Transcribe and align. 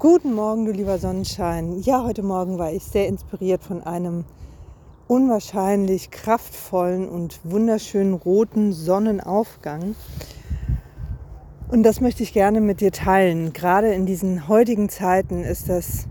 Guten 0.00 0.32
Morgen, 0.32 0.64
du 0.64 0.72
lieber 0.72 0.96
Sonnenschein. 0.96 1.82
Ja, 1.82 2.04
heute 2.04 2.22
Morgen 2.22 2.56
war 2.56 2.72
ich 2.72 2.84
sehr 2.84 3.06
inspiriert 3.06 3.62
von 3.62 3.82
einem 3.82 4.24
unwahrscheinlich 5.08 6.10
kraftvollen 6.10 7.06
und 7.06 7.38
wunderschönen 7.44 8.14
roten 8.14 8.72
Sonnenaufgang. 8.72 9.94
Und 11.68 11.82
das 11.82 12.00
möchte 12.00 12.22
ich 12.22 12.32
gerne 12.32 12.62
mit 12.62 12.80
dir 12.80 12.92
teilen. 12.92 13.52
Gerade 13.52 13.92
in 13.92 14.06
diesen 14.06 14.48
heutigen 14.48 14.88
Zeiten 14.88 15.44
ist 15.44 15.68
das 15.68 16.06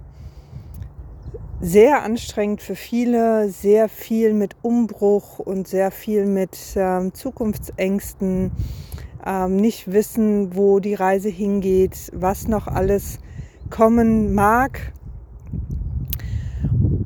sehr 1.60 2.04
anstrengend 2.04 2.62
für 2.62 2.76
viele, 2.76 3.50
sehr 3.50 3.90
viel 3.90 4.36
mit 4.36 4.56
Umbruch 4.62 5.40
und 5.40 5.68
sehr 5.68 5.90
viel 5.90 6.28
mit 6.28 6.56
ähm, 6.76 7.12
Zukunftsängsten, 7.16 8.52
ähm, 9.26 9.56
nicht 9.56 9.92
wissen, 9.92 10.56
wo 10.56 10.80
die 10.80 10.94
Reise 10.94 11.30
hingeht, 11.30 12.12
was 12.14 12.48
noch 12.48 12.68
alles 12.68 13.18
kommen 13.70 14.34
mag. 14.34 14.94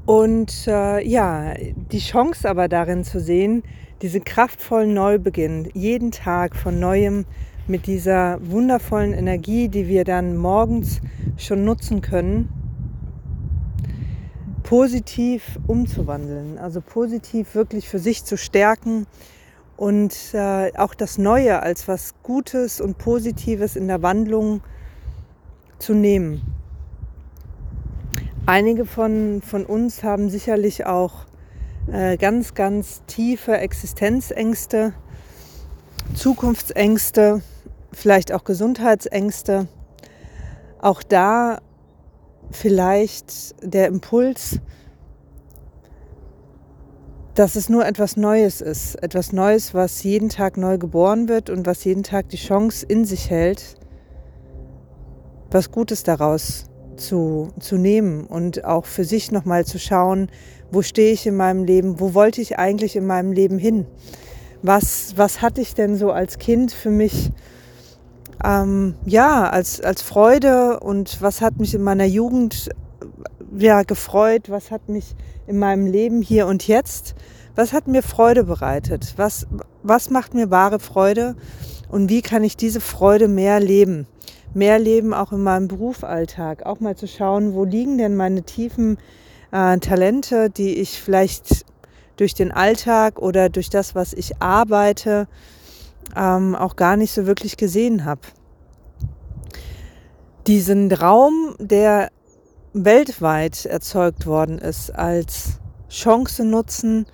Und 0.05 0.67
äh, 0.67 1.05
ja, 1.07 1.53
die 1.91 1.99
Chance 1.99 2.49
aber 2.49 2.67
darin 2.67 3.03
zu 3.03 3.19
sehen, 3.19 3.63
diesen 4.01 4.23
kraftvollen 4.23 4.93
Neubeginn, 4.93 5.69
jeden 5.73 6.11
Tag 6.11 6.55
von 6.55 6.79
neuem 6.79 7.25
mit 7.67 7.88
dieser 7.88 8.39
wundervollen 8.41 9.13
Energie, 9.13 9.69
die 9.69 9.88
wir 9.88 10.03
dann 10.03 10.35
morgens 10.35 10.99
schon 11.38 11.63
nutzen 11.63 12.02
können, 12.02 12.49
positiv 14.63 15.59
umzuwandeln, 15.67 16.57
also 16.57 16.81
positiv 16.81 17.55
wirklich 17.55 17.88
für 17.88 17.99
sich 17.99 18.25
zu 18.25 18.38
stärken 18.38 19.07
und 19.77 20.16
äh, 20.33 20.71
auch 20.77 20.93
das 20.93 21.17
Neue 21.17 21.61
als 21.61 21.88
was 21.88 22.16
Gutes 22.23 22.81
und 22.81 22.97
Positives 22.97 23.75
in 23.75 23.88
der 23.88 24.02
Wandlung 24.02 24.61
zu 25.83 25.93
nehmen. 25.93 26.41
Einige 28.45 28.85
von, 28.85 29.41
von 29.41 29.66
uns 29.66 30.03
haben 30.03 30.30
sicherlich 30.30 30.85
auch 30.85 31.25
äh, 31.91 32.17
ganz, 32.17 32.53
ganz 32.53 33.03
tiefe 33.05 33.58
Existenzängste, 33.58 34.93
Zukunftsängste, 36.16 37.41
vielleicht 37.91 38.31
auch 38.31 38.43
Gesundheitsängste. 38.43 39.67
Auch 40.80 41.03
da 41.03 41.59
vielleicht 42.52 43.55
der 43.61 43.88
Impuls, 43.88 44.59
dass 47.36 47.55
es 47.55 47.67
nur 47.67 47.86
etwas 47.86 48.15
Neues 48.15 48.61
ist, 48.61 48.95
etwas 48.95 49.33
Neues, 49.33 49.73
was 49.73 50.03
jeden 50.03 50.30
Tag 50.30 50.55
neu 50.55 50.77
geboren 50.77 51.27
wird 51.27 51.49
und 51.49 51.65
was 51.65 51.83
jeden 51.83 52.03
Tag 52.03 52.30
die 52.30 52.38
Chance 52.38 52.86
in 52.86 53.05
sich 53.05 53.30
hält, 53.30 53.75
was 55.53 55.71
Gutes 55.71 56.03
daraus 56.03 56.65
zu, 56.97 57.49
zu 57.59 57.77
nehmen 57.77 58.25
und 58.25 58.65
auch 58.65 58.85
für 58.85 59.03
sich 59.03 59.31
nochmal 59.31 59.65
zu 59.65 59.79
schauen, 59.79 60.29
wo 60.71 60.81
stehe 60.81 61.13
ich 61.13 61.27
in 61.27 61.35
meinem 61.35 61.63
Leben, 61.63 61.99
wo 61.99 62.13
wollte 62.13 62.41
ich 62.41 62.57
eigentlich 62.57 62.95
in 62.95 63.05
meinem 63.05 63.31
Leben 63.31 63.57
hin, 63.57 63.85
was, 64.61 65.13
was 65.15 65.41
hatte 65.41 65.61
ich 65.61 65.75
denn 65.75 65.95
so 65.95 66.11
als 66.11 66.39
Kind 66.39 66.71
für 66.71 66.89
mich, 66.89 67.31
ähm, 68.43 68.95
ja, 69.05 69.49
als, 69.49 69.81
als 69.81 70.01
Freude 70.01 70.79
und 70.79 71.21
was 71.21 71.41
hat 71.41 71.59
mich 71.59 71.75
in 71.75 71.83
meiner 71.83 72.05
Jugend 72.05 72.69
ja, 73.55 73.83
gefreut, 73.83 74.49
was 74.49 74.71
hat 74.71 74.89
mich 74.89 75.15
in 75.45 75.59
meinem 75.59 75.85
Leben 75.85 76.21
hier 76.21 76.47
und 76.47 76.67
jetzt, 76.67 77.13
was 77.55 77.73
hat 77.73 77.87
mir 77.87 78.01
Freude 78.01 78.45
bereitet, 78.45 79.13
was, 79.17 79.45
was 79.83 80.09
macht 80.09 80.33
mir 80.33 80.49
wahre 80.49 80.79
Freude? 80.79 81.35
Und 81.89 82.09
wie 82.09 82.23
kann 82.23 82.43
ich 82.43 82.57
diese 82.57 82.81
Freude 82.81 83.27
mehr 83.27 83.59
leben 83.59 84.07
mehr 84.55 84.79
leben, 84.79 85.13
auch 85.13 85.31
in 85.31 85.41
meinem 85.41 85.67
Berufsalltag. 85.67 86.65
Auch 86.65 86.79
mal 86.79 86.95
zu 86.95 87.07
schauen, 87.07 87.53
wo 87.53 87.63
liegen 87.63 87.97
denn 87.97 88.15
meine 88.15 88.43
tiefen 88.43 88.97
äh, 89.51 89.77
Talente, 89.79 90.49
die 90.49 90.75
ich 90.79 91.01
vielleicht 91.01 91.65
durch 92.17 92.33
den 92.33 92.51
Alltag 92.51 93.19
oder 93.19 93.49
durch 93.49 93.69
das, 93.69 93.95
was 93.95 94.13
ich 94.13 94.42
arbeite, 94.42 95.27
ähm, 96.15 96.55
auch 96.55 96.75
gar 96.75 96.97
nicht 96.97 97.11
so 97.11 97.25
wirklich 97.25 97.58
gesehen 97.58 98.05
habe. 98.05 98.21
Diesen 100.47 100.92
Raum, 100.92 101.55
der 101.59 102.09
weltweit 102.73 103.65
erzeugt 103.65 104.25
worden 104.25 104.58
ist, 104.58 104.89
als 104.93 105.59
Chance 105.89 106.43
nutzen, 106.43 107.05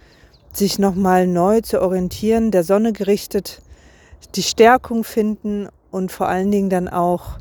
sich 0.53 0.79
nochmal 0.79 1.27
neu 1.27 1.61
zu 1.61 1.81
orientieren, 1.81 2.51
der 2.51 2.63
Sonne 2.63 2.91
gerichtet, 2.91 3.61
die 4.35 4.43
Stärkung 4.43 5.03
finden 5.03 5.67
und 5.91 6.11
vor 6.11 6.27
allen 6.27 6.51
Dingen 6.51 6.69
dann 6.69 6.87
auch 6.87 7.37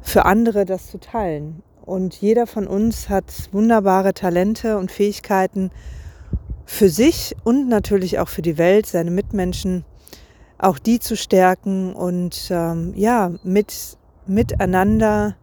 für 0.00 0.24
andere 0.24 0.64
das 0.64 0.88
zu 0.90 0.98
teilen. 0.98 1.62
Und 1.84 2.14
jeder 2.14 2.46
von 2.46 2.66
uns 2.66 3.08
hat 3.08 3.24
wunderbare 3.52 4.14
Talente 4.14 4.78
und 4.78 4.90
Fähigkeiten 4.90 5.70
für 6.64 6.88
sich 6.88 7.36
und 7.44 7.68
natürlich 7.68 8.18
auch 8.18 8.28
für 8.28 8.42
die 8.42 8.56
Welt, 8.56 8.86
seine 8.86 9.10
Mitmenschen, 9.10 9.84
auch 10.56 10.78
die 10.78 10.98
zu 10.98 11.16
stärken 11.16 11.94
und 11.94 12.48
ähm, 12.50 12.94
ja, 12.96 13.32
mit, 13.42 13.98
miteinander 14.26 15.36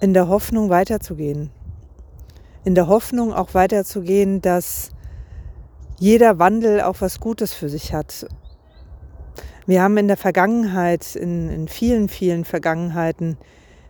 in 0.00 0.12
der 0.12 0.28
Hoffnung 0.28 0.70
weiterzugehen. 0.70 1.50
In 2.64 2.74
der 2.74 2.88
Hoffnung 2.88 3.32
auch 3.32 3.54
weiterzugehen, 3.54 4.40
dass 4.40 4.90
jeder 5.98 6.38
Wandel 6.38 6.80
auch 6.80 7.00
was 7.00 7.20
Gutes 7.20 7.54
für 7.54 7.68
sich 7.68 7.92
hat 7.92 8.26
wir 9.66 9.82
haben 9.82 9.96
in 9.96 10.08
der 10.08 10.16
Vergangenheit, 10.16 11.16
in, 11.16 11.48
in 11.50 11.68
vielen, 11.68 12.08
vielen 12.08 12.44
Vergangenheiten, 12.44 13.36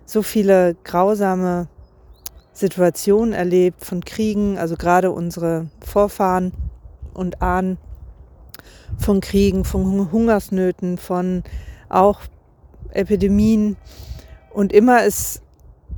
so 0.07 0.23
viele 0.23 0.75
grausame 0.85 1.69
Situationen 2.53 3.35
erlebt 3.35 3.85
von 3.85 4.03
Kriegen, 4.03 4.57
also 4.57 4.77
gerade 4.77 5.11
unsere 5.11 5.69
Vorfahren 5.85 6.53
und 7.13 7.43
Ahnen 7.43 7.77
von 8.99 9.21
Kriegen, 9.21 9.65
von 9.65 10.11
Hungersnöten, 10.11 10.97
von 10.97 11.43
auch 11.91 12.21
Epidemien. 12.91 13.77
Und 14.51 14.73
immer 14.73 15.05
ist 15.05 15.43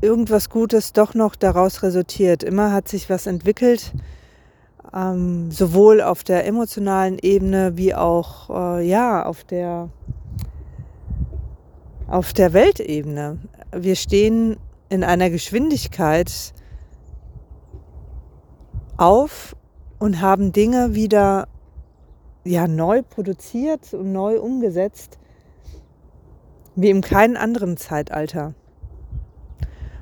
irgendwas 0.01 0.51
Gutes 0.51 0.93
doch 0.93 1.15
noch 1.15 1.37
daraus 1.37 1.85
resultiert. 1.85 2.43
Immer 2.43 2.73
hat 2.73 2.89
sich 2.89 3.09
was 3.09 3.27
entwickelt 3.27 3.93
ähm, 4.95 5.51
sowohl 5.51 6.01
auf 6.01 6.25
der 6.25 6.47
emotionalen 6.47 7.19
Ebene 7.19 7.77
wie 7.77 7.95
auch 7.95 8.51
äh, 8.51 8.89
ja 8.89 9.25
auf 9.25 9.45
der 9.45 9.91
auf 12.07 12.33
der 12.33 12.55
Weltebene. 12.55 13.39
Wir 13.77 13.97
stehen 13.97 14.57
in 14.89 15.05
einer 15.05 15.29
Geschwindigkeit 15.29 16.55
auf 18.97 19.55
und 19.99 20.23
haben 20.23 20.53
Dinge 20.53 20.95
wieder 20.95 21.49
ja 22.45 22.67
neu 22.67 23.03
produziert 23.03 23.93
und 23.93 24.13
neu 24.13 24.41
umgesetzt 24.41 25.19
wie 26.77 26.91
in 26.91 27.03
keinem 27.03 27.37
anderen 27.37 27.77
Zeitalter. 27.77 28.55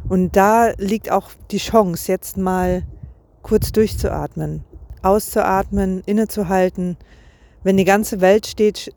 Und 0.08 0.36
da 0.36 0.70
liegt 0.76 1.10
auch 1.10 1.30
die 1.50 1.58
Chance, 1.58 2.12
jetzt 2.12 2.36
mal 2.36 2.84
kurz 3.42 3.72
durchzuatmen 3.72 4.64
auszuatmen, 5.06 6.02
innezuhalten. 6.06 6.96
Wenn 7.62 7.76
die 7.76 7.84
ganze 7.84 8.20
Welt 8.20 8.46
steht, 8.46 8.92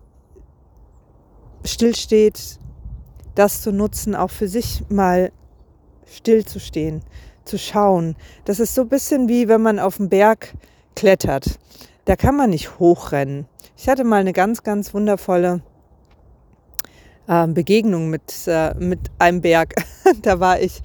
stillsteht, 1.63 2.59
das 3.35 3.61
zu 3.61 3.71
nutzen, 3.71 4.15
auch 4.15 4.31
für 4.31 4.47
sich 4.47 4.83
mal 4.89 5.31
stillzustehen, 6.05 7.01
zu 7.45 7.57
schauen. 7.57 8.15
Das 8.45 8.59
ist 8.59 8.75
so 8.75 8.81
ein 8.81 8.89
bisschen 8.89 9.27
wie 9.27 9.47
wenn 9.47 9.61
man 9.61 9.79
auf 9.79 9.97
den 9.97 10.09
Berg 10.09 10.53
klettert. 10.95 11.59
Da 12.05 12.15
kann 12.15 12.35
man 12.35 12.49
nicht 12.49 12.79
hochrennen. 12.79 13.45
Ich 13.77 13.87
hatte 13.87 14.03
mal 14.03 14.19
eine 14.19 14.33
ganz, 14.33 14.63
ganz 14.63 14.93
wundervolle 14.93 15.61
äh, 17.27 17.47
Begegnung 17.47 18.09
mit, 18.09 18.47
äh, 18.47 18.73
mit 18.73 18.99
einem 19.19 19.41
Berg. 19.41 19.75
da 20.21 20.39
war 20.39 20.59
ich 20.59 20.81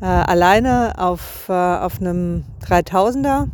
äh, 0.00 0.04
alleine 0.06 0.94
auf, 0.96 1.48
äh, 1.48 1.52
auf 1.52 2.00
einem 2.00 2.44
3000er 2.64 3.48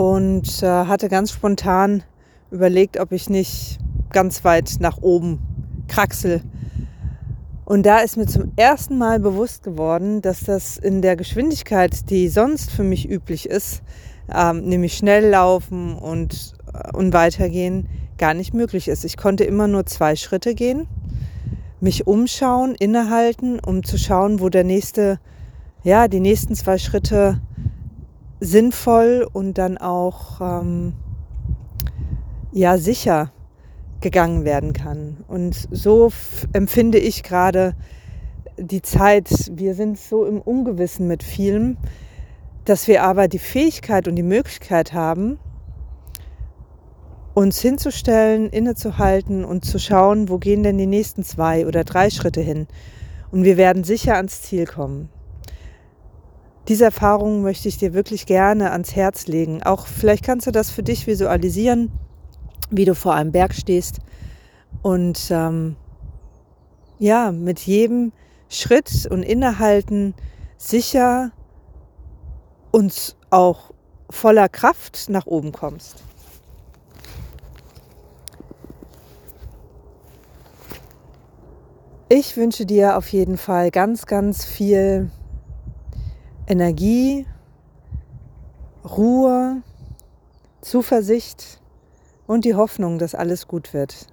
und 0.00 0.62
äh, 0.62 0.66
hatte 0.66 1.10
ganz 1.10 1.30
spontan 1.30 2.02
überlegt, 2.50 2.98
ob 2.98 3.12
ich 3.12 3.28
nicht 3.28 3.78
ganz 4.08 4.44
weit 4.44 4.76
nach 4.80 5.02
oben 5.02 5.40
kraxel. 5.88 6.40
Und 7.66 7.84
da 7.84 7.98
ist 7.98 8.16
mir 8.16 8.24
zum 8.24 8.50
ersten 8.56 8.96
Mal 8.96 9.20
bewusst 9.20 9.62
geworden, 9.62 10.22
dass 10.22 10.40
das 10.40 10.78
in 10.78 11.02
der 11.02 11.16
Geschwindigkeit, 11.16 12.08
die 12.08 12.28
sonst 12.28 12.70
für 12.70 12.82
mich 12.82 13.10
üblich 13.10 13.44
ist, 13.44 13.82
ähm, 14.34 14.62
nämlich 14.62 14.96
schnell 14.96 15.28
laufen 15.28 15.94
und, 15.96 16.54
äh, 16.72 16.96
und 16.96 17.12
weitergehen, 17.12 17.86
gar 18.16 18.32
nicht 18.32 18.54
möglich 18.54 18.88
ist. 18.88 19.04
Ich 19.04 19.18
konnte 19.18 19.44
immer 19.44 19.68
nur 19.68 19.84
zwei 19.84 20.16
Schritte 20.16 20.54
gehen, 20.54 20.86
mich 21.78 22.06
umschauen, 22.06 22.74
innehalten, 22.74 23.60
um 23.60 23.84
zu 23.84 23.98
schauen, 23.98 24.40
wo 24.40 24.48
der 24.48 24.64
nächste, 24.64 25.20
ja, 25.82 26.08
die 26.08 26.20
nächsten 26.20 26.54
zwei 26.54 26.78
Schritte 26.78 27.42
sinnvoll 28.40 29.28
und 29.32 29.58
dann 29.58 29.78
auch 29.78 30.40
ähm, 30.40 30.94
ja 32.52 32.78
sicher 32.78 33.32
gegangen 34.00 34.44
werden 34.44 34.72
kann. 34.72 35.18
Und 35.28 35.68
so 35.70 36.10
empfinde 36.52 36.98
ich 36.98 37.22
gerade 37.22 37.74
die 38.56 38.82
Zeit. 38.82 39.28
Wir 39.52 39.74
sind 39.74 39.98
so 39.98 40.24
im 40.24 40.40
Ungewissen 40.40 41.06
mit 41.06 41.22
vielem, 41.22 41.76
dass 42.64 42.88
wir 42.88 43.02
aber 43.04 43.28
die 43.28 43.38
Fähigkeit 43.38 44.08
und 44.08 44.16
die 44.16 44.22
Möglichkeit 44.22 44.92
haben, 44.92 45.38
uns 47.34 47.60
hinzustellen, 47.60 48.50
innezuhalten 48.50 49.44
und 49.44 49.64
zu 49.64 49.78
schauen, 49.78 50.28
wo 50.28 50.38
gehen 50.38 50.62
denn 50.62 50.78
die 50.78 50.86
nächsten 50.86 51.22
zwei 51.22 51.66
oder 51.66 51.84
drei 51.84 52.10
Schritte 52.10 52.40
hin. 52.40 52.66
Und 53.30 53.44
wir 53.44 53.56
werden 53.56 53.84
sicher 53.84 54.16
ans 54.16 54.42
Ziel 54.42 54.66
kommen. 54.66 55.08
Diese 56.70 56.84
Erfahrung 56.84 57.42
möchte 57.42 57.66
ich 57.66 57.78
dir 57.78 57.94
wirklich 57.94 58.26
gerne 58.26 58.70
ans 58.70 58.94
Herz 58.94 59.26
legen. 59.26 59.60
Auch 59.64 59.88
vielleicht 59.88 60.24
kannst 60.24 60.46
du 60.46 60.52
das 60.52 60.70
für 60.70 60.84
dich 60.84 61.08
visualisieren, 61.08 61.90
wie 62.70 62.84
du 62.84 62.94
vor 62.94 63.12
einem 63.12 63.32
Berg 63.32 63.54
stehst 63.54 63.98
und 64.80 65.32
ähm, 65.32 65.74
ja, 67.00 67.32
mit 67.32 67.58
jedem 67.58 68.12
Schritt 68.48 69.08
und 69.10 69.24
Innehalten 69.24 70.14
sicher 70.58 71.32
und 72.70 73.16
auch 73.30 73.72
voller 74.08 74.48
Kraft 74.48 75.08
nach 75.08 75.26
oben 75.26 75.50
kommst. 75.50 75.96
Ich 82.08 82.36
wünsche 82.36 82.64
dir 82.64 82.96
auf 82.96 83.08
jeden 83.08 83.38
Fall 83.38 83.72
ganz, 83.72 84.06
ganz 84.06 84.44
viel 84.44 85.10
Energie, 86.50 87.26
Ruhe, 88.84 89.62
Zuversicht 90.62 91.60
und 92.26 92.44
die 92.44 92.56
Hoffnung, 92.56 92.98
dass 92.98 93.14
alles 93.14 93.46
gut 93.46 93.72
wird. 93.72 94.08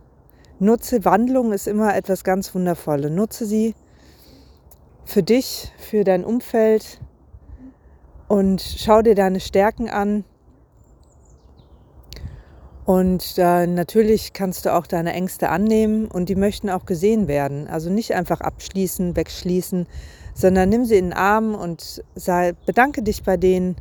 Nutze 0.59 1.03
Wandlung 1.03 1.51
ist 1.51 1.67
immer 1.67 1.95
etwas 1.95 2.23
ganz 2.23 2.53
Wundervolles. 2.53 3.09
Nutze 3.09 3.47
sie 3.47 3.73
für 5.03 5.23
dich, 5.23 5.73
für 5.79 6.03
dein 6.03 6.23
Umfeld 6.23 6.99
und 8.27 8.61
schau 8.61 9.01
dir 9.01 9.15
deine 9.15 9.39
Stärken 9.39 9.89
an 9.89 10.23
und 12.87 13.37
äh, 13.37 13.67
natürlich 13.67 14.31
kannst 14.31 14.65
du 14.65 14.73
auch 14.73 14.87
deine 14.87 15.11
Ängste 15.11 15.49
annehmen 15.49 16.05
und 16.05 16.29
die 16.29 16.35
möchten 16.35 16.69
auch 16.69 16.85
gesehen 16.85 17.27
werden. 17.27 17.67
Also 17.67 17.89
nicht 17.89 18.13
einfach 18.13 18.39
abschließen, 18.39 19.17
wegschließen, 19.17 19.87
sondern 20.37 20.69
nimm 20.69 20.85
sie 20.85 20.97
in 20.97 21.05
den 21.05 21.13
Arm 21.13 21.55
und 21.55 22.03
sei, 22.13 22.53
bedanke 22.67 23.01
dich 23.01 23.23
bei 23.23 23.37
denen 23.37 23.75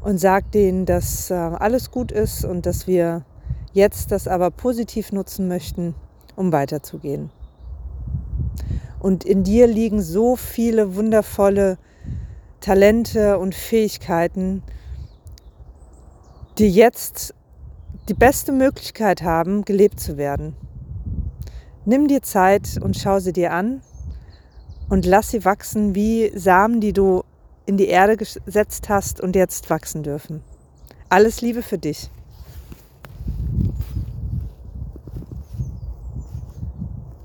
und 0.00 0.16
sag 0.16 0.50
denen, 0.52 0.86
dass 0.86 1.30
äh, 1.30 1.34
alles 1.34 1.90
gut 1.90 2.12
ist 2.12 2.46
und 2.46 2.64
dass 2.64 2.86
wir 2.86 3.26
jetzt 3.74 4.10
das 4.10 4.26
aber 4.26 4.50
positiv 4.50 5.12
nutzen 5.12 5.48
möchten, 5.48 5.94
um 6.34 6.50
weiterzugehen. 6.50 7.28
Und 9.00 9.24
in 9.24 9.44
dir 9.44 9.66
liegen 9.66 10.00
so 10.00 10.34
viele 10.34 10.96
wundervolle 10.96 11.76
Talente 12.60 13.38
und 13.38 13.54
Fähigkeiten, 13.54 14.62
die 16.56 16.70
jetzt 16.70 17.34
die 18.08 18.14
beste 18.14 18.50
Möglichkeit 18.50 19.20
haben, 19.20 19.66
gelebt 19.66 20.00
zu 20.00 20.16
werden. 20.16 20.56
Nimm 21.84 22.08
dir 22.08 22.22
Zeit 22.22 22.78
und 22.80 22.96
schau 22.96 23.18
sie 23.20 23.34
dir 23.34 23.52
an 23.52 23.82
und 24.88 25.06
lass 25.06 25.30
sie 25.30 25.44
wachsen 25.44 25.94
wie 25.94 26.30
Samen, 26.34 26.80
die 26.80 26.92
du 26.92 27.24
in 27.66 27.76
die 27.76 27.88
Erde 27.88 28.16
gesetzt 28.16 28.88
hast 28.88 29.20
und 29.20 29.34
jetzt 29.36 29.68
wachsen 29.70 30.02
dürfen. 30.02 30.42
Alles 31.08 31.40
Liebe 31.40 31.62
für 31.62 31.78
dich. 31.78 32.10